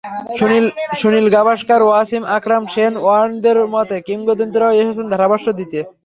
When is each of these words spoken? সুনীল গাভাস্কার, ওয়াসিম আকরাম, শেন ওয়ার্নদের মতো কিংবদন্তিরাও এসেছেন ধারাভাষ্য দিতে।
সুনীল 0.99 1.27
গাভাস্কার, 1.35 1.81
ওয়াসিম 1.85 2.23
আকরাম, 2.37 2.63
শেন 2.73 2.93
ওয়ার্নদের 2.99 3.57
মতো 3.73 3.95
কিংবদন্তিরাও 4.07 4.77
এসেছেন 4.81 5.05
ধারাভাষ্য 5.13 5.47
দিতে। 5.59 5.79